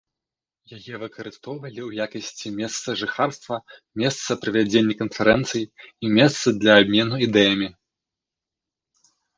Яе 0.77 0.95
выкарыстоўвалі 1.03 1.81
ў 1.87 2.05
якасці 2.05 2.47
месца 2.59 2.87
жыхарства, 3.03 3.55
месца 4.05 4.39
правядзення 4.47 4.93
канферэнцый 5.05 5.63
і 5.85 6.05
месца 6.21 6.47
для 6.61 6.71
абмену 6.83 7.15
ідэямі. 7.29 7.67